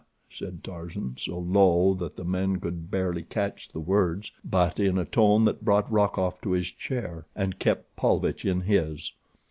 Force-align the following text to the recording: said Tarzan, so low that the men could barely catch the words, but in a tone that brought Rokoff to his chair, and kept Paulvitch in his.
said 0.31 0.63
Tarzan, 0.63 1.13
so 1.19 1.37
low 1.37 1.93
that 1.93 2.15
the 2.15 2.23
men 2.25 2.59
could 2.59 2.89
barely 2.89 3.21
catch 3.21 3.67
the 3.67 3.79
words, 3.79 4.31
but 4.43 4.79
in 4.79 4.97
a 4.97 5.05
tone 5.05 5.45
that 5.45 5.63
brought 5.63 5.91
Rokoff 5.91 6.41
to 6.41 6.53
his 6.53 6.71
chair, 6.71 7.27
and 7.35 7.59
kept 7.59 7.95
Paulvitch 7.95 8.43
in 8.43 8.61
his. 8.61 9.11